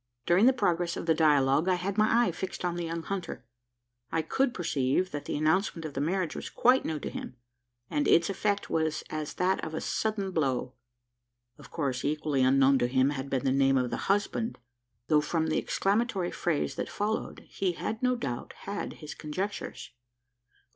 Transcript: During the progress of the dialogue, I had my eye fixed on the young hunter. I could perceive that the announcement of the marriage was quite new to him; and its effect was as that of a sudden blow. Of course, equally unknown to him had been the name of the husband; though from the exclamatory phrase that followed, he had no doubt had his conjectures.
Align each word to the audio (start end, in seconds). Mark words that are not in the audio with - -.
During 0.25 0.47
the 0.47 0.51
progress 0.51 0.97
of 0.97 1.05
the 1.05 1.13
dialogue, 1.13 1.69
I 1.69 1.75
had 1.75 1.95
my 1.95 2.25
eye 2.25 2.31
fixed 2.31 2.65
on 2.65 2.75
the 2.75 2.85
young 2.85 3.03
hunter. 3.03 3.45
I 4.11 4.23
could 4.23 4.51
perceive 4.51 5.11
that 5.11 5.25
the 5.25 5.37
announcement 5.37 5.85
of 5.85 5.93
the 5.93 6.01
marriage 6.01 6.35
was 6.35 6.49
quite 6.49 6.83
new 6.83 6.99
to 7.01 7.09
him; 7.11 7.35
and 7.87 8.07
its 8.07 8.27
effect 8.27 8.67
was 8.67 9.03
as 9.11 9.35
that 9.35 9.63
of 9.63 9.75
a 9.75 9.79
sudden 9.79 10.31
blow. 10.31 10.73
Of 11.59 11.69
course, 11.69 12.03
equally 12.03 12.41
unknown 12.41 12.79
to 12.79 12.87
him 12.87 13.11
had 13.11 13.29
been 13.29 13.45
the 13.45 13.51
name 13.51 13.77
of 13.77 13.91
the 13.91 13.97
husband; 14.09 14.57
though 15.07 15.21
from 15.21 15.45
the 15.49 15.59
exclamatory 15.59 16.31
phrase 16.31 16.73
that 16.77 16.89
followed, 16.89 17.41
he 17.47 17.73
had 17.73 18.01
no 18.01 18.15
doubt 18.15 18.53
had 18.63 18.93
his 18.93 19.13
conjectures. 19.13 19.91